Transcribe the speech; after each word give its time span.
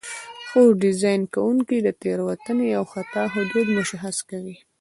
خو 0.47 0.61
ډیزاین 0.81 1.21
کوونکي 1.33 1.77
د 1.81 1.89
تېروتنې 2.01 2.67
او 2.77 2.83
خطا 2.93 3.23
حدود 3.33 3.65
مشخص 3.77 4.17
کوي. 4.29 4.55